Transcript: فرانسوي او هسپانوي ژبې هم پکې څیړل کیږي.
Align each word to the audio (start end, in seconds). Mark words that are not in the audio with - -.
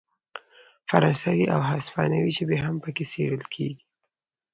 فرانسوي 0.89 1.45
او 1.53 1.59
هسپانوي 1.69 2.31
ژبې 2.37 2.57
هم 2.65 2.75
پکې 2.83 3.03
څیړل 3.11 3.43
کیږي. 3.53 3.83